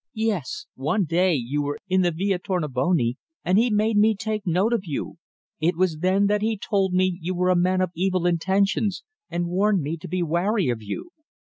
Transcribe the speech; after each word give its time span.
"Yes. 0.15 0.65
One 0.73 1.03
day 1.03 1.35
you 1.35 1.61
were 1.61 1.77
in 1.87 2.01
the 2.01 2.09
Via 2.09 2.39
Tornabuoni 2.39 3.17
and 3.45 3.59
he 3.59 3.69
made 3.69 3.97
me 3.97 4.15
take 4.15 4.47
note 4.47 4.73
of 4.73 4.81
you. 4.83 5.17
It 5.59 5.75
was 5.77 5.99
then 5.99 6.25
that 6.25 6.41
he 6.41 6.57
told 6.57 6.91
me 6.91 7.19
you 7.21 7.35
were 7.35 7.49
a 7.51 7.55
man 7.55 7.81
of 7.81 7.91
evil 7.93 8.25
intentions, 8.25 9.03
and 9.29 9.45
warned 9.45 9.83
me 9.83 9.97
to 9.97 10.07
be 10.07 10.23
wary 10.23 10.69
of 10.69 10.81
you." 10.81 11.11